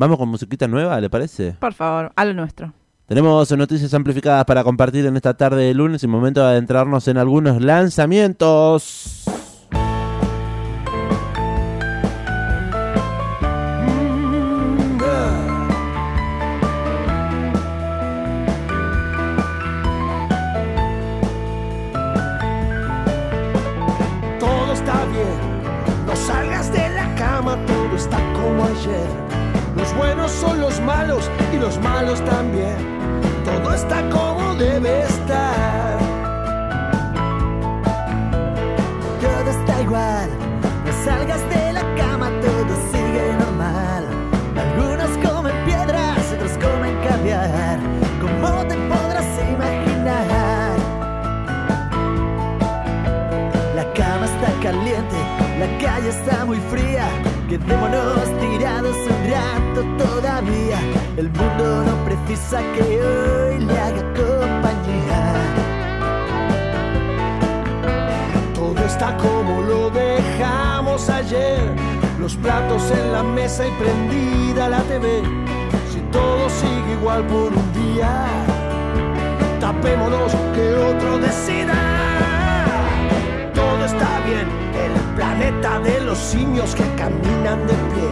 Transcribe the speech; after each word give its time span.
Vamos 0.00 0.16
con 0.16 0.30
musiquita 0.30 0.66
nueva, 0.66 0.98
¿le 0.98 1.10
parece? 1.10 1.56
Por 1.60 1.74
favor, 1.74 2.10
a 2.16 2.24
lo 2.24 2.32
nuestro. 2.32 2.72
Tenemos 3.04 3.50
noticias 3.52 3.92
amplificadas 3.92 4.46
para 4.46 4.64
compartir 4.64 5.04
en 5.04 5.14
esta 5.14 5.34
tarde 5.34 5.64
de 5.64 5.74
lunes 5.74 6.02
y 6.02 6.06
momento 6.06 6.40
de 6.40 6.46
adentrarnos 6.52 7.06
en 7.06 7.18
algunos 7.18 7.60
lanzamientos. 7.60 9.19
Está 56.10 56.44
muy 56.44 56.58
fría. 56.70 57.08
Quedémonos 57.48 58.28
tirados 58.40 58.96
un 58.96 59.20
rato 59.30 59.80
todavía. 60.04 60.78
El 61.16 61.30
mundo 61.30 61.84
no 61.86 61.94
precisa 62.04 62.60
que 62.74 62.82
hoy 62.82 63.58
le 63.64 63.78
haga 63.78 64.02
compañía. 64.22 65.22
Todo 68.54 68.84
está 68.84 69.16
como 69.16 69.62
lo 69.62 69.90
dejamos 69.90 71.08
ayer. 71.08 71.62
Los 72.18 72.36
platos 72.36 72.90
en 72.90 73.12
la 73.12 73.22
mesa 73.22 73.66
y 73.66 73.70
prendida 73.82 74.68
la 74.68 74.80
TV. 74.82 75.22
Si 75.90 76.00
todo 76.12 76.48
sigue 76.50 76.92
igual 76.98 77.24
por 77.26 77.52
un 77.52 77.72
día, 77.72 78.26
tapémonos 79.60 80.32
que 80.54 80.74
otro 80.74 81.18
decida. 81.18 81.78
Todo 83.54 83.84
está 83.84 84.20
bien, 84.26 84.46
el 84.84 84.99
planeta 85.40 85.80
de 85.80 86.00
los 86.02 86.18
simios 86.18 86.74
que 86.74 86.84
caminan 86.96 87.66
de 87.66 87.74
pie. 87.92 88.10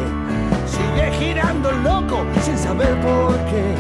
Sigue 0.66 1.12
girando 1.18 1.70
loco 1.72 2.24
sin 2.42 2.56
saber 2.56 2.98
por 3.00 3.36
qué. 3.50 3.74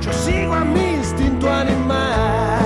Yo 0.00 0.12
sigo 0.12 0.54
a 0.54 0.64
mi 0.64 0.94
instinto 0.94 1.48
animal. 1.52 2.58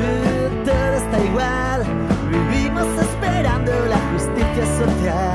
Eh, 0.00 0.50
Todo 0.64 0.94
está 1.02 1.24
igual, 1.24 1.84
vivimos 2.30 2.86
esperando 3.00 3.72
la 3.88 4.00
justicia 4.12 4.64
social, 4.82 5.27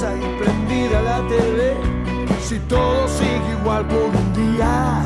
mesa 0.00 0.14
y 0.16 0.42
prendida 0.42 1.02
la 1.02 1.18
TV. 1.28 1.76
Si 2.40 2.58
todo 2.60 3.06
sigue 3.08 3.52
igual 3.60 3.86
por 3.86 4.02
un 4.02 4.32
día, 4.32 5.02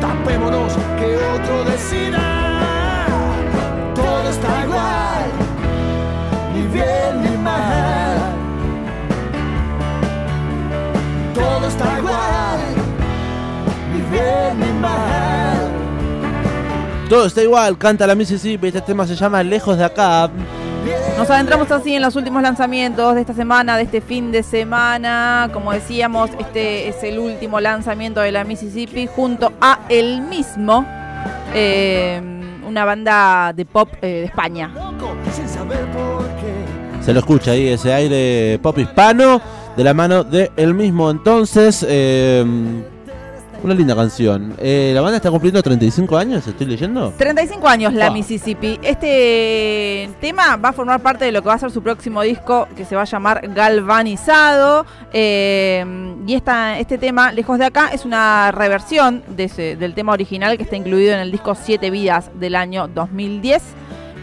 tapémonos 0.00 0.72
que 0.98 1.16
otro 1.16 1.64
decida. 1.64 2.18
Todo 3.94 4.28
está 4.28 4.64
igual, 4.64 5.24
ni 6.54 6.62
bien 6.62 7.22
ni 7.22 7.36
mal. 7.38 8.16
Todo 11.34 11.68
está 11.68 11.98
igual, 11.98 12.60
ni 13.92 14.00
bien 14.10 14.60
ni 14.60 14.80
mal. 14.80 15.70
Todo 17.08 17.26
está 17.26 17.42
igual, 17.42 17.78
canta 17.78 18.06
la 18.06 18.14
Mississippi, 18.16 18.66
este 18.66 18.80
tema 18.80 19.06
se 19.06 19.14
llama 19.14 19.42
Lejos 19.42 19.78
de 19.78 19.84
acá. 19.84 20.28
Nos 21.16 21.30
adentramos 21.30 21.70
así 21.70 21.94
en 21.94 22.02
los 22.02 22.14
últimos 22.14 22.42
lanzamientos 22.42 23.14
de 23.14 23.22
esta 23.22 23.32
semana, 23.32 23.76
de 23.78 23.84
este 23.84 24.00
fin 24.02 24.30
de 24.32 24.42
semana. 24.42 25.48
Como 25.52 25.72
decíamos, 25.72 26.30
este 26.38 26.88
es 26.88 27.02
el 27.02 27.18
último 27.18 27.58
lanzamiento 27.58 28.20
de 28.20 28.32
la 28.32 28.44
Mississippi 28.44 29.06
junto 29.06 29.52
a 29.60 29.80
el 29.88 30.20
mismo, 30.20 30.84
eh, 31.54 32.20
una 32.66 32.84
banda 32.84 33.52
de 33.54 33.64
pop 33.64 33.88
eh, 34.02 34.06
de 34.06 34.24
España. 34.24 34.70
Se 37.00 37.14
lo 37.14 37.20
escucha 37.20 37.52
ahí 37.52 37.68
ese 37.68 37.92
aire 37.94 38.58
pop 38.62 38.78
hispano 38.78 39.40
de 39.74 39.84
la 39.84 39.94
mano 39.94 40.22
de 40.22 40.50
el 40.56 40.74
mismo 40.74 41.10
entonces. 41.10 41.84
eh, 41.88 42.44
una 43.66 43.74
linda 43.74 43.94
canción. 43.94 44.54
Eh, 44.58 44.92
la 44.94 45.00
banda 45.00 45.16
está 45.16 45.30
cumpliendo 45.30 45.62
35 45.62 46.16
años, 46.16 46.46
estoy 46.46 46.66
leyendo. 46.66 47.12
35 47.18 47.66
años 47.68 47.92
la 47.92 48.06
Ah. 48.06 48.10
Mississippi. 48.10 48.78
Este 48.82 50.08
tema 50.20 50.56
va 50.56 50.70
a 50.70 50.72
formar 50.72 51.00
parte 51.00 51.24
de 51.24 51.32
lo 51.32 51.42
que 51.42 51.48
va 51.48 51.54
a 51.54 51.58
ser 51.58 51.70
su 51.70 51.82
próximo 51.82 52.22
disco 52.22 52.68
que 52.76 52.84
se 52.84 52.94
va 52.96 53.02
a 53.02 53.06
llamar 53.06 53.48
Galvanizado. 53.54 54.86
Eh, 55.12 55.84
y 56.26 56.34
esta, 56.34 56.78
este 56.78 56.98
tema, 56.98 57.32
Lejos 57.32 57.58
de 57.58 57.64
acá, 57.66 57.90
es 57.92 58.04
una 58.04 58.52
reversión 58.52 59.22
de 59.28 59.44
ese- 59.44 59.76
del 59.76 59.94
tema 59.94 60.12
original 60.12 60.56
que 60.56 60.62
está 60.62 60.76
incluido 60.76 61.12
en 61.12 61.20
el 61.20 61.30
disco 61.32 61.54
Siete 61.54 61.90
Vidas 61.90 62.30
del 62.38 62.54
año 62.54 62.88
2010. 62.88 63.62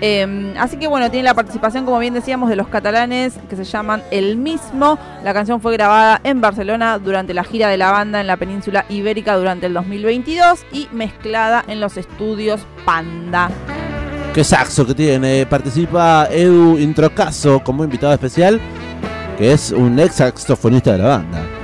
Eh, 0.05 0.53
así 0.59 0.75
que 0.75 0.87
bueno, 0.87 1.09
tiene 1.09 1.23
la 1.23 1.33
participación, 1.33 1.85
como 1.85 1.97
bien 1.97 2.13
decíamos, 2.13 2.49
de 2.49 2.57
los 2.57 2.67
catalanes 2.67 3.35
que 3.49 3.55
se 3.55 3.63
llaman 3.63 4.03
El 4.11 4.35
Mismo. 4.35 4.99
La 5.23 5.33
canción 5.33 5.61
fue 5.61 5.71
grabada 5.71 6.19
en 6.25 6.41
Barcelona 6.41 6.99
durante 6.99 7.33
la 7.33 7.45
gira 7.45 7.69
de 7.69 7.77
la 7.77 7.89
banda 7.89 8.19
en 8.19 8.27
la 8.27 8.35
península 8.35 8.85
ibérica 8.89 9.37
durante 9.37 9.67
el 9.67 9.73
2022 9.73 10.65
y 10.73 10.89
mezclada 10.91 11.63
en 11.69 11.79
los 11.79 11.95
estudios 11.95 12.59
Panda. 12.83 13.49
Qué 14.33 14.43
saxo 14.43 14.85
que 14.85 14.93
tiene. 14.93 15.45
Participa 15.45 16.27
Edu 16.29 16.77
Introcaso 16.77 17.63
como 17.63 17.85
invitado 17.85 18.11
especial, 18.11 18.59
que 19.37 19.53
es 19.53 19.71
un 19.71 19.97
ex 19.99 20.15
saxofonista 20.15 20.91
de 20.91 20.97
la 20.97 21.07
banda. 21.07 21.62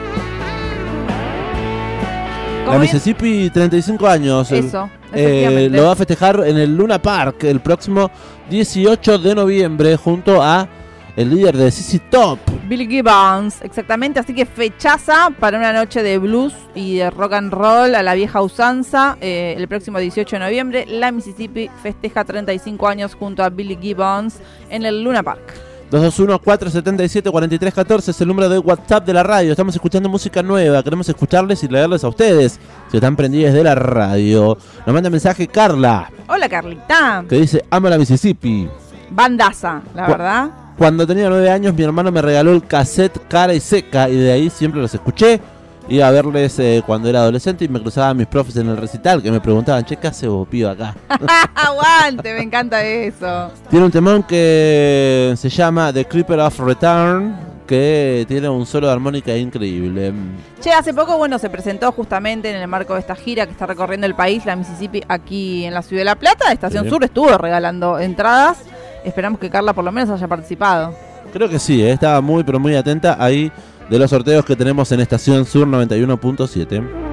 La 2.71 2.77
bien- 2.77 2.81
Mississippi, 2.81 3.49
35 3.49 4.07
años. 4.07 4.51
Eso, 4.51 4.89
Eh, 5.13 5.69
lo 5.71 5.83
va 5.85 5.93
a 5.93 5.95
festejar 5.95 6.43
en 6.45 6.57
el 6.57 6.75
Luna 6.75 7.01
Park 7.01 7.43
el 7.43 7.59
próximo 7.61 8.11
18 8.49 9.17
de 9.17 9.33
noviembre 9.35 9.95
junto 9.97 10.41
a 10.41 10.67
el 11.15 11.29
líder 11.31 11.57
de 11.57 11.71
CC 11.71 11.99
Top. 12.09 12.37
Bill 12.67 12.87
Gibbons, 12.87 13.61
exactamente. 13.63 14.19
Así 14.19 14.33
que 14.33 14.45
fechaza 14.45 15.31
para 15.39 15.57
una 15.57 15.73
noche 15.73 16.03
de 16.03 16.17
blues 16.19 16.53
y 16.75 16.97
de 16.97 17.09
rock 17.09 17.33
and 17.33 17.51
roll 17.51 17.95
a 17.95 18.03
la 18.03 18.13
vieja 18.13 18.41
usanza. 18.41 19.17
Eh, 19.19 19.55
el 19.57 19.67
próximo 19.67 19.97
18 19.99 20.35
de 20.35 20.39
noviembre, 20.39 20.85
la 20.87 21.11
Mississippi 21.11 21.69
festeja 21.81 22.23
35 22.23 22.87
años 22.87 23.15
junto 23.15 23.43
a 23.43 23.49
Billy 23.49 23.77
Gibbons 23.81 24.35
en 24.69 24.85
el 24.85 25.03
Luna 25.03 25.23
Park. 25.23 25.41
221-477-4314 25.91 28.09
es 28.09 28.21
el 28.21 28.27
número 28.27 28.49
de 28.49 28.59
WhatsApp 28.59 29.05
de 29.05 29.13
la 29.13 29.23
radio. 29.23 29.51
Estamos 29.51 29.73
escuchando 29.75 30.09
música 30.09 30.43
nueva. 30.43 30.83
Queremos 30.83 31.07
escucharles 31.09 31.63
y 31.63 31.67
leerles 31.67 32.03
a 32.03 32.07
ustedes. 32.09 32.59
Si 32.91 32.97
están 32.97 33.15
prendidos 33.15 33.53
de 33.53 33.63
la 33.63 33.75
radio. 33.75 34.57
Nos 34.85 34.93
manda 34.93 35.09
mensaje 35.09 35.47
Carla, 35.47 36.11
Hola, 36.27 36.49
Carlita. 36.49 37.23
que 37.27 37.37
dice: 37.37 37.65
Amo 37.69 37.89
la 37.89 37.97
Mississippi. 37.97 38.67
Bandaza, 39.11 39.81
la 39.95 40.05
Cu- 40.05 40.11
verdad. 40.11 40.49
Cuando 40.77 41.05
tenía 41.05 41.27
nueve 41.29 41.49
años, 41.49 41.73
mi 41.73 41.83
hermano 41.83 42.11
me 42.11 42.21
regaló 42.21 42.51
el 42.53 42.63
cassette 42.65 43.19
Cara 43.27 43.53
y 43.53 43.59
Seca. 43.59 44.09
Y 44.09 44.15
de 44.15 44.31
ahí 44.31 44.49
siempre 44.49 44.81
los 44.81 44.93
escuché. 44.93 45.41
Iba 45.89 46.07
a 46.07 46.11
verles 46.11 46.59
eh, 46.59 46.83
cuando 46.85 47.09
era 47.09 47.21
adolescente 47.21 47.65
y 47.65 47.67
me 47.67 47.81
cruzaban 47.81 48.15
mis 48.15 48.27
profes 48.27 48.55
en 48.57 48.69
el 48.69 48.77
recital 48.77 49.23
que 49.23 49.31
me 49.31 49.41
preguntaban: 49.41 49.83
Che, 49.83 49.97
¿qué 49.97 50.07
hace 50.07 50.27
vos, 50.27 50.47
pío, 50.47 50.69
acá? 50.69 50.95
Aguante, 51.55 52.31
me 52.31 52.43
encanta 52.43 52.83
eso. 52.83 53.51
Tiene 53.71 53.85
un 53.85 53.91
temón 53.91 54.21
que 54.21 55.33
se 55.35 55.49
llama 55.49 55.91
The 55.91 56.05
Creeper 56.05 56.41
of 56.41 56.59
Return, 56.59 57.35
que 57.65 58.23
tiene 58.27 58.47
un 58.49 58.67
solo 58.67 58.85
de 58.85 58.93
armónica 58.93 59.35
increíble. 59.35 60.13
Che, 60.61 60.71
hace 60.71 60.93
poco, 60.93 61.17
bueno, 61.17 61.39
se 61.39 61.49
presentó 61.49 61.91
justamente 61.91 62.51
en 62.51 62.57
el 62.57 62.67
marco 62.67 62.93
de 62.93 62.99
esta 62.99 63.15
gira 63.15 63.47
que 63.47 63.53
está 63.53 63.65
recorriendo 63.65 64.05
el 64.05 64.13
país, 64.13 64.45
la 64.45 64.55
Mississippi, 64.55 65.01
aquí 65.07 65.65
en 65.65 65.73
la 65.73 65.81
Ciudad 65.81 66.01
de 66.01 66.05
La 66.05 66.15
Plata. 66.15 66.51
Estación 66.51 66.83
Sí. 66.83 66.89
Sur 66.91 67.03
estuvo 67.03 67.35
regalando 67.35 67.97
entradas. 67.97 68.59
Esperamos 69.03 69.39
que 69.39 69.49
Carla 69.49 69.73
por 69.73 69.83
lo 69.83 69.91
menos 69.91 70.11
haya 70.11 70.27
participado. 70.27 70.93
Creo 71.33 71.49
que 71.49 71.57
sí, 71.57 71.81
eh, 71.81 71.91
estaba 71.91 72.21
muy 72.21 72.43
pero 72.43 72.59
muy 72.59 72.75
atenta 72.75 73.17
ahí 73.19 73.51
de 73.89 73.97
los 73.97 74.09
sorteos 74.09 74.45
que 74.45 74.55
tenemos 74.55 74.91
en 74.91 74.99
Estación 74.99 75.45
Sur 75.45 75.67
91.7. 75.67 77.09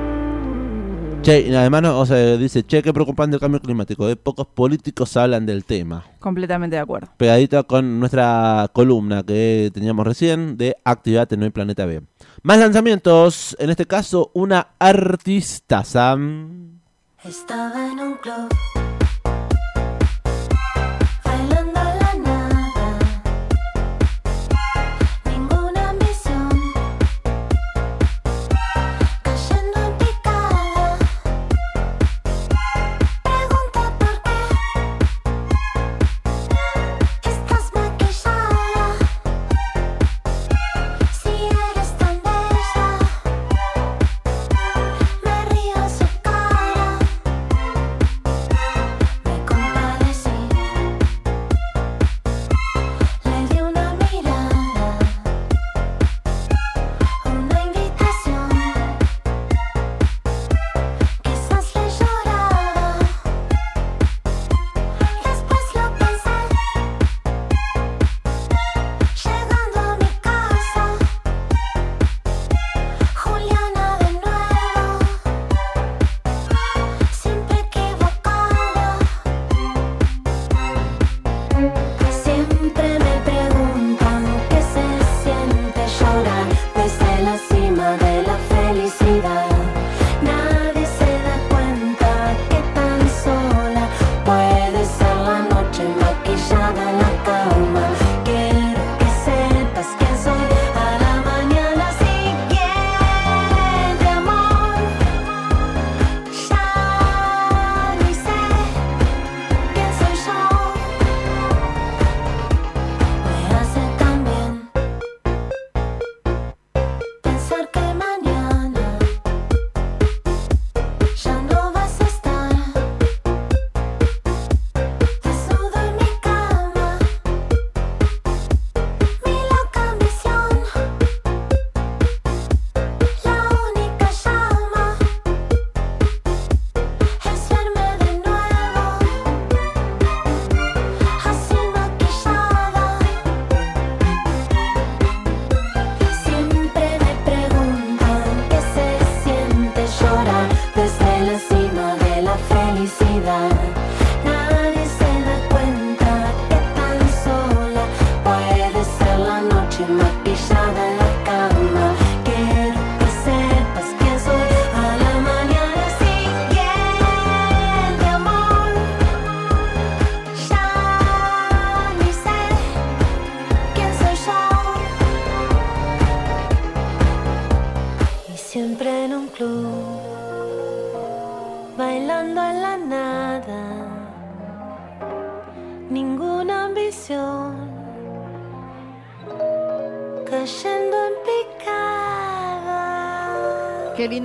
Che, 1.22 1.40
y 1.40 1.54
además 1.54 1.82
no, 1.82 1.98
o 1.98 2.06
sea, 2.06 2.36
dice, 2.36 2.64
che, 2.64 2.82
qué 2.82 2.92
preocupante 2.92 3.34
el 3.36 3.40
cambio 3.40 3.60
climático, 3.60 4.08
eh, 4.08 4.14
pocos 4.14 4.46
políticos 4.46 5.16
hablan 5.16 5.46
del 5.46 5.64
tema. 5.64 6.04
Completamente 6.20 6.76
de 6.76 6.82
acuerdo. 6.82 7.08
Pegadito 7.16 7.66
con 7.66 7.98
nuestra 7.98 8.70
columna 8.72 9.22
que 9.24 9.70
teníamos 9.72 10.06
recién 10.06 10.56
de 10.56 10.76
Actividad 10.84 11.32
en 11.32 11.42
el 11.42 11.50
Planeta 11.50 11.86
B. 11.86 12.02
Más 12.42 12.58
lanzamientos, 12.58 13.56
en 13.58 13.70
este 13.70 13.86
caso 13.86 14.30
una 14.34 14.68
artista, 14.78 15.82
Sam. 15.82 16.80
Estaba 17.24 17.90
en 17.90 17.98
un 17.98 18.14
club 18.18 18.48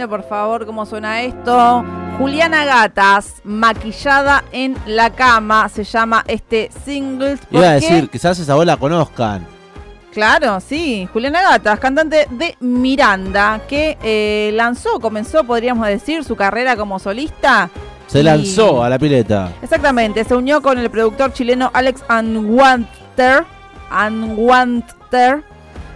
por 0.07 0.23
favor, 0.27 0.65
cómo 0.65 0.85
suena 0.85 1.21
esto. 1.21 1.83
Juliana 2.17 2.65
Gatas, 2.65 3.41
maquillada 3.43 4.43
en 4.51 4.75
la 4.85 5.09
cama, 5.11 5.67
se 5.69 5.83
llama 5.83 6.23
este 6.27 6.69
single. 6.85 7.37
¿Por 7.37 7.59
Iba 7.61 7.69
a 7.69 7.73
decir, 7.73 8.09
quizás 8.09 8.37
esa 8.39 8.53
voz 8.55 8.65
la 8.65 8.77
conozcan. 8.77 9.45
Claro, 10.13 10.59
sí. 10.59 11.07
Juliana 11.13 11.41
Gatas, 11.41 11.79
cantante 11.79 12.27
de 12.31 12.55
Miranda, 12.59 13.61
que 13.67 13.97
eh, 14.03 14.51
lanzó, 14.53 14.99
comenzó, 14.99 15.43
podríamos 15.45 15.87
decir, 15.87 16.23
su 16.23 16.35
carrera 16.35 16.75
como 16.75 16.99
solista. 16.99 17.69
Se 18.07 18.19
Y- 18.19 18.23
lanzó 18.23 18.83
a 18.83 18.89
la 18.89 18.99
pileta. 18.99 19.51
Exactamente, 19.61 20.23
se 20.25 20.35
unió 20.35 20.61
con 20.61 20.77
el 20.77 20.89
productor 20.91 21.31
chileno 21.31 21.71
Alex 21.73 22.03
Anwanter, 22.09 23.45
Anwanter 23.89 25.43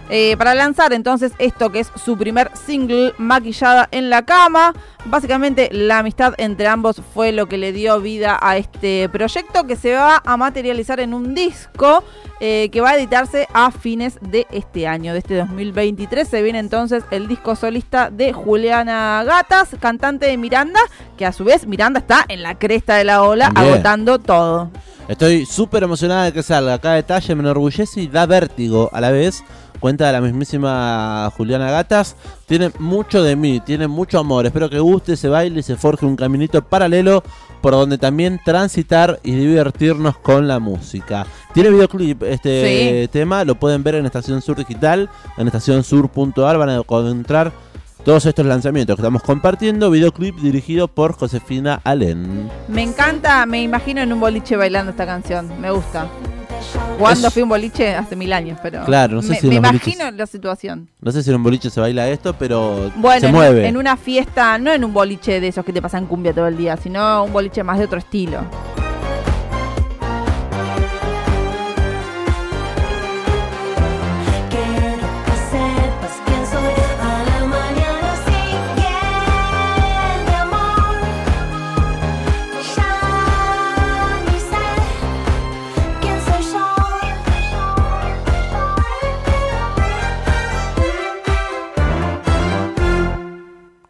eh, 0.08 0.36
para 0.36 0.54
lanzar 0.54 0.92
entonces 0.92 1.32
esto 1.38 1.70
que 1.70 1.80
es 1.80 1.90
su 2.02 2.16
primer 2.16 2.50
single, 2.54 3.12
Maquillada 3.18 3.88
en 3.90 4.10
la 4.10 4.24
Cama. 4.24 4.72
Básicamente 5.04 5.68
la 5.72 5.98
amistad 5.98 6.34
entre 6.38 6.66
ambos 6.66 7.00
fue 7.14 7.32
lo 7.32 7.46
que 7.46 7.58
le 7.58 7.72
dio 7.72 8.00
vida 8.00 8.38
a 8.40 8.56
este 8.56 9.08
proyecto 9.08 9.66
que 9.66 9.76
se 9.76 9.94
va 9.94 10.22
a 10.24 10.36
materializar 10.36 11.00
en 11.00 11.14
un 11.14 11.34
disco 11.34 12.04
eh, 12.40 12.68
que 12.70 12.80
va 12.80 12.90
a 12.90 12.96
editarse 12.96 13.48
a 13.52 13.70
fines 13.70 14.18
de 14.20 14.46
este 14.50 14.86
año, 14.86 15.12
de 15.12 15.20
este 15.20 15.36
2023. 15.36 16.28
Se 16.28 16.42
viene 16.42 16.58
entonces 16.58 17.04
el 17.10 17.28
disco 17.28 17.56
solista 17.56 18.10
de 18.10 18.32
Juliana 18.32 19.22
Gatas, 19.24 19.70
cantante 19.80 20.26
de 20.26 20.36
Miranda, 20.36 20.80
que 21.16 21.26
a 21.26 21.32
su 21.32 21.44
vez 21.44 21.66
Miranda 21.66 22.00
está 22.00 22.24
en 22.28 22.42
la 22.42 22.58
cresta 22.58 22.96
de 22.96 23.04
la 23.04 23.22
ola, 23.22 23.52
agotando 23.54 24.18
todo. 24.18 24.70
Estoy 25.08 25.46
súper 25.46 25.84
emocionada 25.84 26.24
de 26.24 26.32
que 26.32 26.42
salga. 26.42 26.80
Cada 26.80 26.96
detalle 26.96 27.34
me 27.36 27.42
enorgullece 27.42 28.00
y 28.00 28.08
da 28.08 28.26
vértigo 28.26 28.90
a 28.92 29.00
la 29.00 29.12
vez. 29.12 29.44
Cuenta 29.80 30.06
de 30.06 30.12
la 30.12 30.20
mismísima 30.20 31.30
Juliana 31.36 31.70
Gatas. 31.70 32.16
Tiene 32.46 32.70
mucho 32.78 33.22
de 33.22 33.36
mí, 33.36 33.60
tiene 33.60 33.86
mucho 33.88 34.18
amor. 34.18 34.46
Espero 34.46 34.70
que 34.70 34.78
guste, 34.78 35.16
se 35.16 35.28
baile 35.28 35.60
y 35.60 35.62
se 35.62 35.76
forje 35.76 36.06
un 36.06 36.16
caminito 36.16 36.62
paralelo 36.62 37.22
por 37.60 37.72
donde 37.72 37.98
también 37.98 38.40
transitar 38.44 39.18
y 39.24 39.32
divertirnos 39.32 40.16
con 40.18 40.46
la 40.46 40.58
música. 40.58 41.26
Tiene 41.52 41.70
videoclip 41.70 42.22
este 42.22 43.02
Sí. 43.02 43.08
tema, 43.08 43.44
lo 43.44 43.54
pueden 43.56 43.82
ver 43.82 43.96
en 43.96 44.06
Estación 44.06 44.40
Sur 44.42 44.56
Digital, 44.56 45.08
en 45.36 45.46
estacionsur.ar 45.48 46.58
van 46.58 46.68
a 46.68 46.76
encontrar 46.76 47.52
todos 48.04 48.24
estos 48.26 48.46
lanzamientos 48.46 48.94
que 48.94 49.02
estamos 49.02 49.22
compartiendo. 49.22 49.90
Videoclip 49.90 50.36
dirigido 50.36 50.86
por 50.86 51.14
Josefina 51.14 51.80
Alén. 51.82 52.48
Me 52.68 52.82
encanta, 52.82 53.44
me 53.46 53.62
imagino 53.62 54.00
en 54.00 54.12
un 54.12 54.20
boliche 54.20 54.54
bailando 54.56 54.92
esta 54.92 55.06
canción, 55.06 55.60
me 55.60 55.70
gusta. 55.72 56.06
Cuando 56.98 57.30
fui 57.30 57.42
un 57.42 57.48
boliche 57.48 57.94
hace 57.94 58.16
mil 58.16 58.32
años, 58.32 58.58
pero 58.62 58.84
Claro, 58.84 59.16
no 59.16 59.22
sé 59.22 59.28
me, 59.30 59.40
si 59.40 59.48
me 59.48 59.56
boliches- 59.60 59.68
imagino 59.88 60.10
la 60.12 60.26
situación. 60.26 60.88
No 61.00 61.12
sé 61.12 61.22
si 61.22 61.30
en 61.30 61.36
un 61.36 61.42
boliche 61.42 61.68
se 61.70 61.80
baila 61.80 62.08
esto, 62.08 62.34
pero 62.38 62.90
Bueno, 62.96 63.20
se 63.20 63.26
en, 63.26 63.32
mueve. 63.32 63.66
en 63.68 63.76
una 63.76 63.96
fiesta, 63.96 64.58
no 64.58 64.72
en 64.72 64.82
un 64.84 64.92
boliche 64.92 65.40
de 65.40 65.48
esos 65.48 65.64
que 65.64 65.72
te 65.72 65.82
pasan 65.82 66.06
cumbia 66.06 66.32
todo 66.32 66.46
el 66.48 66.56
día, 66.56 66.76
sino 66.76 67.24
un 67.24 67.32
boliche 67.32 67.62
más 67.62 67.78
de 67.78 67.84
otro 67.84 67.98
estilo. 67.98 68.40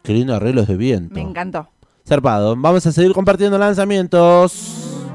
Qué 0.07 0.13
lindo 0.13 0.33
arreglos 0.33 0.67
de 0.67 0.77
viento. 0.77 1.15
Me 1.15 1.19
encantó. 1.19 1.67
Zarpado. 2.07 2.55
Vamos 2.55 2.87
a 2.87 2.93
seguir 2.93 3.11
compartiendo 3.11 3.57
lanzamientos. 3.57 5.05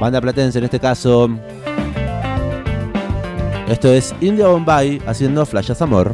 Banda 0.00 0.20
Platense 0.20 0.58
en 0.58 0.64
este 0.64 0.80
caso. 0.80 1.30
Esto 3.68 3.86
es 3.92 4.16
India 4.20 4.48
Bombay 4.48 5.00
haciendo 5.06 5.46
Flashes 5.46 5.80
Amor. 5.80 6.12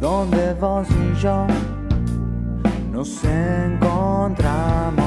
Donde 0.00 0.54
vos 0.54 0.86
y 0.90 1.14
yo 1.20 1.46
nos 2.92 3.24
encontramos. 3.24 5.04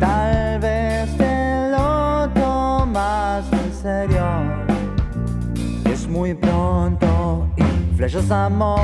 Tal 0.00 0.58
vez 0.58 1.16
te 1.16 1.70
lo 1.70 2.28
tomas 2.30 3.44
en 3.52 3.72
serio. 3.72 4.24
Es 5.84 6.08
muy 6.08 6.34
pronto 6.34 7.46
y 7.56 7.96
flechas 7.96 8.30
amor. 8.30 8.80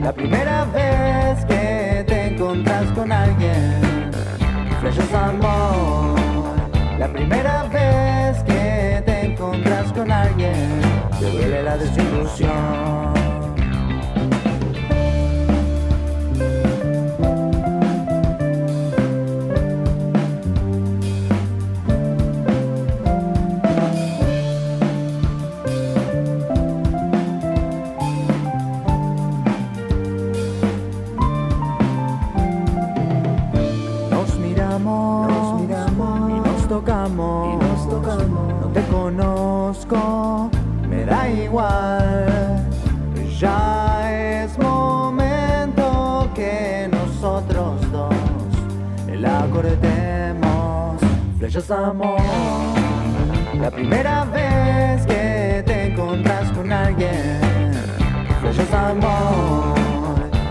La 0.00 0.12
primera 0.12 0.64
vez 0.64 1.44
que 1.46 2.04
te 2.06 2.34
encontras 2.34 2.90
con 2.92 3.12
alguien. 3.12 4.10
Flechas 4.80 5.12
amor. 5.12 6.18
La 6.98 7.08
primera 7.08 7.64
vez 7.64 8.42
que 8.44 9.02
te 9.04 9.26
encontras 9.26 9.92
con 9.92 10.10
alguien. 10.10 10.80
Te 11.18 11.30
duele 11.30 11.62
la 11.62 11.76
desilusión. 11.76 13.15
Amor. 51.68 52.20
La 53.60 53.70
primera 53.72 54.24
vez 54.26 55.04
que 55.04 55.64
te 55.66 55.86
encontras 55.86 56.52
con 56.52 56.70
alguien. 56.72 57.40
Flechas 58.40 58.72
amor. 58.72 59.74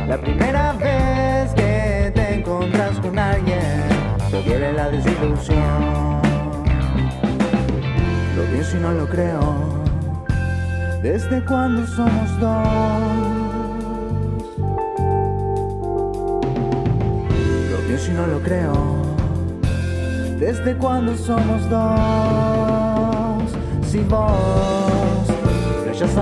La 0.09 0.17
primera 0.17 0.73
vez 0.73 1.53
que 1.53 2.11
te 2.13 2.35
encontras 2.35 2.99
con 2.99 3.17
alguien, 3.17 3.83
te 4.29 4.43
duele 4.43 4.73
la 4.73 4.89
desilusión. 4.89 6.21
Lo 8.35 8.43
pienso 8.51 8.75
y 8.75 8.79
no 8.81 8.91
lo 8.91 9.07
creo. 9.07 9.55
¿Desde 11.01 11.45
cuando 11.45 11.87
somos 11.87 12.39
dos? 12.41 12.67
Lo 17.71 17.77
pienso 17.87 18.11
y 18.11 18.13
no 18.15 18.27
lo 18.27 18.41
creo. 18.41 19.04
¿Desde 20.39 20.75
cuando 20.75 21.15
somos 21.15 21.69
dos? 21.69 23.43
Si 23.89 23.99
vos 23.99 25.27
flechas 25.83 26.17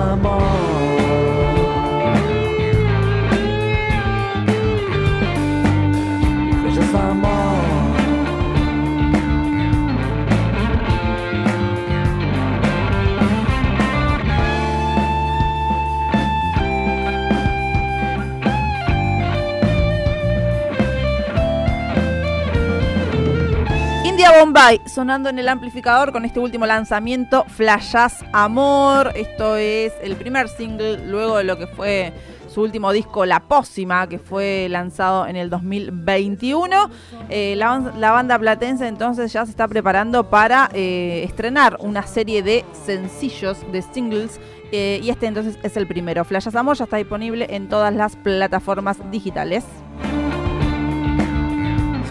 Bombay 24.44 24.82
sonando 24.86 25.30
en 25.30 25.40
el 25.40 25.48
amplificador 25.48 26.12
con 26.12 26.26
este 26.26 26.38
último 26.38 26.66
lanzamiento, 26.66 27.46
Flashas 27.48 28.26
Amor. 28.34 29.14
Esto 29.16 29.56
es 29.56 29.94
el 30.02 30.18
primer 30.18 30.50
single 30.50 30.98
luego 31.08 31.38
de 31.38 31.46
lo 31.46 31.58
que 31.58 31.66
fue 31.66 32.12
su 32.50 32.62
último 32.62 32.92
disco, 32.92 33.26
La 33.26 33.40
Pócima, 33.40 34.06
que 34.08 34.20
fue 34.20 34.68
lanzado 34.70 35.28
en 35.28 35.38
el 35.38 35.50
2021. 35.50 36.90
Eh, 37.30 37.56
la, 37.56 37.94
la 37.98 38.12
banda 38.12 38.38
platense 38.38 38.86
entonces 38.86 39.32
ya 39.32 39.46
se 39.46 39.52
está 39.52 39.66
preparando 39.70 40.30
para 40.30 40.70
eh, 40.74 41.24
estrenar 41.24 41.78
una 41.80 42.06
serie 42.06 42.44
de 42.44 42.66
sencillos, 42.86 43.60
de 43.72 43.82
singles. 43.82 44.42
eh, 44.74 45.00
y 45.02 45.10
este 45.10 45.28
entonces 45.28 45.58
es 45.64 45.78
el 45.78 45.88
primero. 45.88 46.26
Flashas 46.26 46.56
Amor 46.56 46.76
ya 46.76 46.84
está 46.84 46.98
disponible 46.98 47.48
en 47.50 47.70
todas 47.70 47.96
las 47.96 48.18
plataformas 48.18 48.98
digitales. 49.10 49.64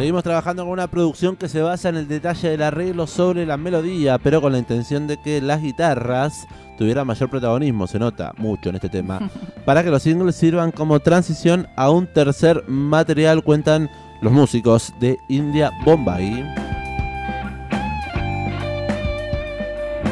Seguimos 0.02 0.24
trabajando 0.24 0.64
con 0.64 0.72
una 0.72 0.88
producción 0.88 1.36
que 1.36 1.48
se 1.48 1.62
basa 1.62 1.88
en 1.88 1.94
el 1.94 2.08
detalle 2.08 2.48
del 2.48 2.62
arreglo 2.62 3.06
sobre 3.06 3.46
la 3.46 3.56
melodía, 3.56 4.18
pero 4.18 4.40
con 4.40 4.50
la 4.50 4.58
intención 4.58 5.06
de 5.06 5.16
que 5.16 5.40
las 5.40 5.62
guitarras 5.62 6.48
tuvieran 6.76 7.06
mayor 7.06 7.30
protagonismo, 7.30 7.86
se 7.86 8.00
nota 8.00 8.32
mucho 8.36 8.70
en 8.70 8.74
este 8.74 8.88
tema, 8.88 9.20
para 9.64 9.84
que 9.84 9.90
los 9.90 10.02
singles 10.02 10.34
sirvan 10.34 10.72
como 10.72 10.98
transición 10.98 11.68
a 11.76 11.88
un 11.90 12.08
tercer 12.08 12.64
material, 12.66 13.44
cuentan 13.44 13.88
los 14.20 14.32
músicos 14.32 14.92
de 14.98 15.20
India 15.28 15.70
Bombay. 15.84 16.61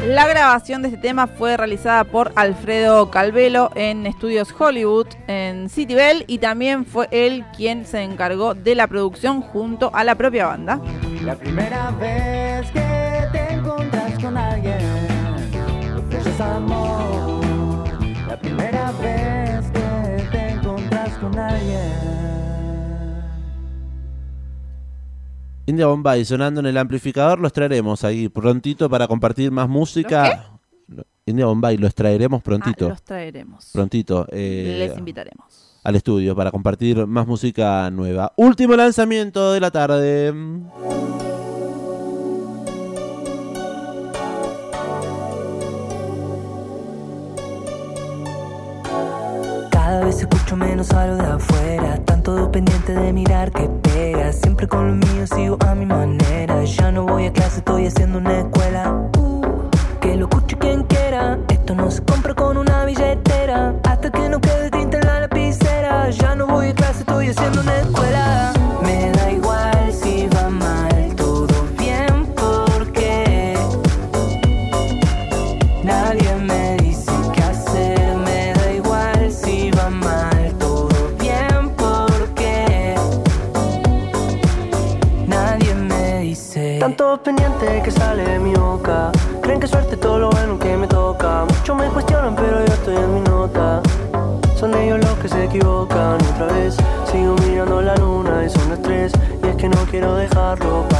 La 0.07 0.27
grabación 0.27 0.81
de 0.81 0.87
este 0.87 0.99
tema 0.99 1.27
fue 1.27 1.55
realizada 1.57 2.03
por 2.05 2.31
Alfredo 2.35 3.11
Calvelo 3.11 3.69
en 3.75 4.07
Estudios 4.07 4.51
Hollywood 4.57 5.05
en 5.27 5.69
City 5.69 5.93
Bell 5.93 6.23
y 6.25 6.39
también 6.39 6.87
fue 6.87 7.07
él 7.11 7.45
quien 7.55 7.85
se 7.85 8.01
encargó 8.01 8.55
de 8.55 8.73
la 8.73 8.87
producción 8.87 9.41
junto 9.41 9.91
a 9.93 10.03
la 10.03 10.15
propia 10.15 10.47
banda. 10.47 10.81
La 11.23 11.35
primera 11.35 11.91
vez 11.91 12.71
que 12.71 12.80
India 25.65 25.85
Bombay 25.87 26.25
sonando 26.25 26.59
en 26.59 26.65
el 26.65 26.77
amplificador, 26.77 27.39
los 27.39 27.53
traeremos 27.53 28.03
ahí 28.03 28.29
prontito 28.29 28.89
para 28.89 29.07
compartir 29.07 29.51
más 29.51 29.69
música. 29.69 30.47
India 31.25 31.45
Bombay, 31.45 31.77
los 31.77 31.93
traeremos 31.93 32.41
prontito. 32.41 32.87
Ah, 32.87 32.89
los 32.89 33.03
traeremos. 33.03 33.69
Prontito. 33.71 34.27
eh, 34.31 34.75
Les 34.89 34.97
invitaremos. 34.97 35.79
al 35.83 35.95
estudio 35.95 36.35
para 36.35 36.51
compartir 36.51 37.05
más 37.07 37.25
música 37.27 37.89
nueva. 37.91 38.33
Último 38.37 38.75
lanzamiento 38.75 39.53
de 39.53 39.59
la 39.59 39.71
tarde. 39.71 40.33
Cada 49.71 50.05
vez 50.05 50.19
escucho 50.19 50.55
menos 50.55 50.91
algo 50.91 51.17
de 51.21 51.29
afuera, 51.29 52.03
tan 52.05 52.21
todo 52.23 52.51
pendiente 52.51 52.93
de 52.93 53.13
mirar 53.13 53.51
que 53.51 53.60
con 54.71 54.87
lo 54.87 54.95
mío 55.05 55.27
sigo 55.27 55.57
a 55.67 55.75
mi 55.75 55.85
manera. 55.85 56.63
Ya 56.63 56.91
no 56.91 57.03
voy 57.05 57.25
a 57.25 57.33
clase, 57.33 57.57
estoy 57.57 57.87
haciendo 57.87 58.19
una 58.19 58.39
escuela. 58.39 59.09
Uh, 59.17 59.69
que 59.99 60.15
lo 60.15 60.27
escuche 60.27 60.57
quien 60.57 60.83
quiera. 60.83 61.37
Esto 61.49 61.75
no 61.75 61.91
se 61.91 62.01
compra 62.03 62.33
con 62.33 62.55
una 62.57 62.85
billetera. 62.85 63.75
Hasta 63.83 64.09
que 64.09 64.29
no 64.29 64.39
quede 64.39 64.71
tinta 64.71 64.97
en 64.97 65.05
la 65.05 65.19
lapicera. 65.19 66.09
Ya 66.09 66.35
no 66.35 66.47
voy 66.47 66.69
a 66.69 66.73
clase, 66.73 66.99
estoy 67.01 67.27
haciendo 67.27 67.59
una 67.61 67.79
escuela. 67.79 68.10
go 100.61 100.90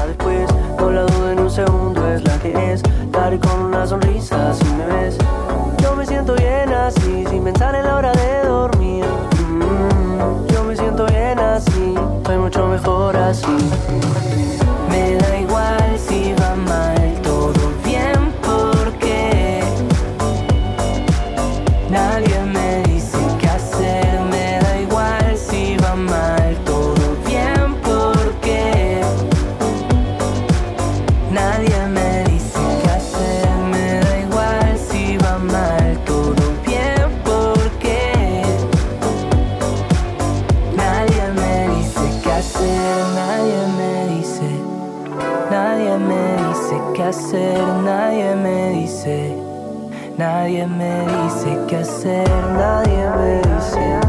Nadie 50.17 50.67
me 50.67 51.01
dice 51.01 51.57
qué 51.67 51.77
hacer, 51.77 52.29
nadie 52.53 53.09
me 53.17 53.37
dice. 53.37 53.99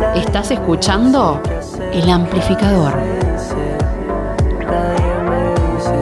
nadie 0.00 0.20
Estás 0.22 0.50
escuchando 0.50 1.42
El 1.92 2.08
Amplificador. 2.08 2.94
me 2.96 3.32
dice, 3.32 3.78
Nadie 4.66 5.14
me 5.28 5.50
dice, 5.50 5.98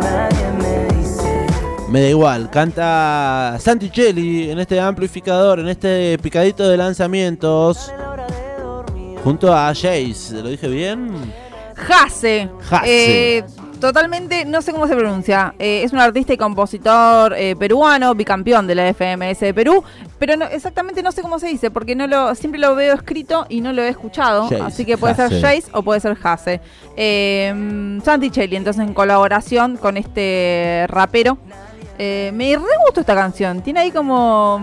nadie 0.00 0.46
me 0.60 0.94
dice. 0.96 1.46
Me 1.88 2.00
da 2.00 2.08
igual, 2.08 2.50
canta 2.50 3.56
Santicelli 3.60 4.50
en 4.50 4.58
este 4.58 4.80
amplificador, 4.80 5.60
en 5.60 5.68
este 5.68 6.18
picadito 6.18 6.68
de 6.68 6.76
lanzamientos, 6.76 7.92
junto 9.22 9.54
a 9.54 9.68
Jace. 9.68 10.42
¿Lo 10.42 10.48
dije 10.48 10.68
bien? 10.68 11.32
Jase. 11.76 12.48
Jase. 12.68 13.38
Eh, 13.38 13.44
totalmente, 13.80 14.44
no 14.44 14.62
sé 14.62 14.72
cómo 14.72 14.86
se 14.86 14.96
pronuncia. 14.96 15.54
Eh, 15.58 15.82
es 15.84 15.92
un 15.92 15.98
artista 15.98 16.32
y 16.32 16.36
compositor 16.36 17.34
eh, 17.36 17.56
peruano, 17.56 18.14
bicampeón 18.14 18.66
de 18.66 18.74
la 18.74 18.92
FMS 18.92 19.40
de 19.40 19.54
Perú. 19.54 19.82
Pero 20.18 20.36
no, 20.36 20.46
exactamente 20.46 21.02
no 21.02 21.12
sé 21.12 21.22
cómo 21.22 21.38
se 21.38 21.48
dice, 21.48 21.70
porque 21.70 21.94
no 21.94 22.06
lo 22.06 22.34
siempre 22.34 22.60
lo 22.60 22.74
veo 22.74 22.94
escrito 22.94 23.46
y 23.48 23.60
no 23.60 23.72
lo 23.72 23.82
he 23.82 23.88
escuchado. 23.88 24.44
Jace, 24.44 24.60
así 24.62 24.84
que 24.84 24.96
puede 24.96 25.14
ser 25.14 25.30
Jace 25.40 25.64
o 25.72 25.82
puede 25.82 26.00
ser 26.00 26.14
Jase. 26.16 26.60
Eh, 26.96 28.00
Santi 28.04 28.30
Chelli, 28.30 28.56
entonces 28.56 28.82
en 28.82 28.94
colaboración 28.94 29.76
con 29.76 29.96
este 29.96 30.86
rapero. 30.88 31.38
Eh, 31.98 32.30
me 32.34 32.54
re 32.54 32.62
gustó 32.84 33.00
esta 33.00 33.14
canción. 33.14 33.62
Tiene 33.62 33.80
ahí 33.80 33.90
como. 33.90 34.56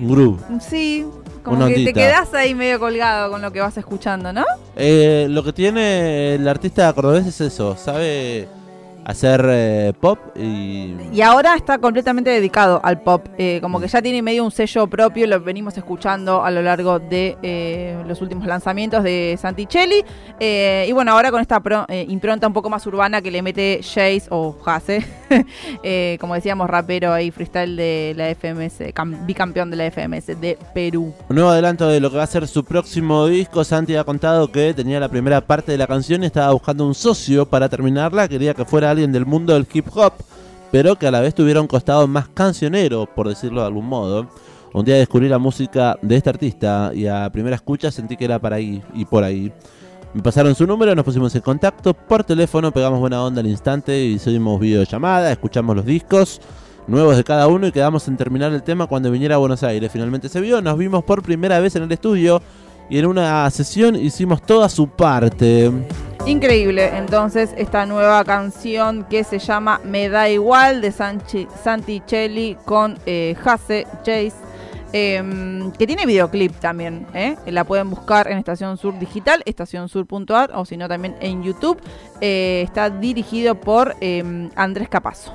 Un 0.00 0.08
groove. 0.08 0.40
Sí, 0.60 1.04
como 1.42 1.56
Una 1.56 1.68
que 1.68 1.84
te 1.84 1.92
quedas 1.92 2.32
ahí 2.34 2.54
medio 2.54 2.78
colgado 2.78 3.30
con 3.30 3.42
lo 3.42 3.52
que 3.52 3.60
vas 3.60 3.76
escuchando, 3.76 4.32
¿no? 4.32 4.44
Eh, 4.76 5.26
lo 5.30 5.42
que 5.42 5.52
tiene 5.52 6.34
el 6.34 6.48
artista 6.48 6.92
cordobés 6.92 7.26
es 7.26 7.40
eso, 7.40 7.76
sabe 7.76 8.48
hacer 9.04 9.44
eh, 9.48 9.92
pop 10.00 10.18
y... 10.36 10.94
Y 11.12 11.22
ahora 11.22 11.54
está 11.56 11.78
completamente 11.78 12.30
dedicado 12.30 12.80
al 12.84 13.00
pop, 13.02 13.26
eh, 13.38 13.58
como 13.62 13.80
que 13.80 13.88
ya 13.88 14.00
tiene 14.02 14.22
medio 14.22 14.44
un 14.44 14.50
sello 14.50 14.86
propio, 14.86 15.26
lo 15.26 15.40
venimos 15.40 15.76
escuchando 15.76 16.44
a 16.44 16.50
lo 16.50 16.62
largo 16.62 16.98
de 16.98 17.36
eh, 17.42 17.96
los 18.06 18.20
últimos 18.22 18.46
lanzamientos 18.46 19.02
de 19.02 19.36
Santicelli. 19.40 20.04
Y 20.40 20.92
bueno, 20.92 21.12
ahora 21.12 21.30
con 21.30 21.40
esta 21.40 21.60
pro- 21.60 21.86
impronta 22.08 22.46
un 22.46 22.52
poco 22.52 22.70
más 22.70 22.86
urbana 22.86 23.20
que 23.20 23.30
le 23.30 23.42
mete 23.42 23.80
Jace 23.82 24.22
o 24.30 24.52
Jase, 24.62 25.04
como 26.20 26.34
decíamos, 26.34 26.68
rapero 26.68 27.12
ahí, 27.12 27.30
freestyle 27.30 27.76
de 27.76 28.14
la 28.16 28.28
FMS, 28.34 28.92
cam- 28.94 29.24
bicampeón 29.26 29.70
de 29.70 29.76
la 29.76 29.90
FMS 29.90 30.40
de 30.40 30.58
Perú. 30.74 31.12
Un 31.28 31.36
nuevo 31.36 31.50
adelanto 31.50 31.88
de 31.88 32.00
lo 32.00 32.10
que 32.10 32.16
va 32.16 32.22
a 32.24 32.26
ser 32.26 32.46
su 32.48 32.64
próximo 32.64 33.26
disco. 33.26 33.64
Santi 33.64 33.96
ha 33.96 34.04
contado 34.04 34.50
que 34.50 34.74
tenía 34.74 35.00
la 35.00 35.08
primera 35.08 35.40
parte 35.40 35.72
de 35.72 35.78
la 35.78 35.86
canción 35.86 36.22
y 36.22 36.26
estaba 36.26 36.52
buscando 36.52 36.86
un 36.86 36.94
socio 36.94 37.46
para 37.46 37.68
terminarla. 37.68 38.28
Quería 38.28 38.54
que 38.54 38.64
fuera 38.64 38.89
alguien 38.90 39.12
del 39.12 39.26
mundo 39.26 39.54
del 39.54 39.66
hip 39.72 39.86
hop, 39.94 40.12
pero 40.70 40.96
que 40.96 41.06
a 41.06 41.10
la 41.10 41.20
vez 41.20 41.34
tuviera 41.34 41.60
un 41.60 41.66
costado 41.66 42.06
más 42.06 42.28
cancionero, 42.28 43.06
por 43.06 43.28
decirlo 43.28 43.60
de 43.60 43.66
algún 43.66 43.86
modo. 43.86 44.28
Un 44.72 44.84
día 44.84 44.96
descubrí 44.96 45.28
la 45.28 45.38
música 45.38 45.98
de 46.00 46.16
este 46.16 46.30
artista 46.30 46.92
y 46.94 47.06
a 47.06 47.28
primera 47.32 47.56
escucha 47.56 47.90
sentí 47.90 48.16
que 48.16 48.24
era 48.24 48.38
para 48.38 48.56
ahí 48.56 48.82
y 48.94 49.04
por 49.04 49.24
ahí. 49.24 49.52
Me 50.14 50.22
pasaron 50.22 50.54
su 50.54 50.66
número, 50.66 50.94
nos 50.94 51.04
pusimos 51.04 51.34
en 51.34 51.40
contacto 51.40 51.94
por 51.94 52.24
teléfono, 52.24 52.72
pegamos 52.72 53.00
buena 53.00 53.22
onda 53.22 53.40
al 53.40 53.46
instante 53.46 54.04
y 54.04 54.14
hicimos 54.14 54.60
videollamada, 54.60 55.30
escuchamos 55.30 55.76
los 55.76 55.84
discos 55.84 56.40
nuevos 56.86 57.16
de 57.16 57.22
cada 57.22 57.46
uno 57.46 57.68
y 57.68 57.72
quedamos 57.72 58.08
en 58.08 58.16
terminar 58.16 58.52
el 58.52 58.62
tema 58.62 58.86
cuando 58.86 59.10
viniera 59.10 59.36
a 59.36 59.38
Buenos 59.38 59.62
Aires. 59.62 59.90
Finalmente 59.92 60.28
se 60.28 60.40
vio, 60.40 60.60
nos 60.60 60.76
vimos 60.76 61.04
por 61.04 61.22
primera 61.22 61.60
vez 61.60 61.76
en 61.76 61.84
el 61.84 61.92
estudio 61.92 62.42
y 62.88 62.98
en 62.98 63.06
una 63.06 63.48
sesión 63.50 63.94
hicimos 63.94 64.42
toda 64.42 64.68
su 64.68 64.88
parte. 64.88 65.70
Increíble, 66.30 66.96
entonces, 66.96 67.52
esta 67.56 67.86
nueva 67.86 68.22
canción 68.22 69.02
que 69.10 69.24
se 69.24 69.40
llama 69.40 69.80
Me 69.82 70.08
da 70.08 70.28
igual 70.28 70.80
de 70.80 70.92
Sanchi, 70.92 71.48
Santicelli 71.60 72.56
con 72.64 72.96
eh, 73.04 73.34
Jase 73.42 73.84
Chase, 74.04 74.34
em, 74.92 75.72
que 75.72 75.88
tiene 75.88 76.06
videoclip 76.06 76.54
también. 76.60 77.04
¿eh? 77.14 77.34
La 77.46 77.64
pueden 77.64 77.90
buscar 77.90 78.30
en 78.30 78.38
Estación 78.38 78.76
Sur 78.76 78.96
Digital, 78.96 79.42
estacionsur.ar 79.44 80.52
o 80.54 80.64
si 80.64 80.76
no 80.76 80.88
también 80.88 81.16
en 81.20 81.42
YouTube. 81.42 81.82
Eh, 82.20 82.62
está 82.64 82.90
dirigido 82.90 83.56
por 83.56 83.96
em, 84.00 84.50
Andrés 84.54 84.88
Capazo. 84.88 85.34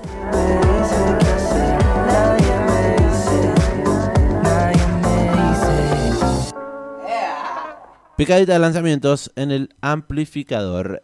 Picadita 8.17 8.53
de 8.53 8.59
lanzamientos 8.59 9.29
en 9.35 9.51
el 9.51 9.75
amplificador. 9.81 11.03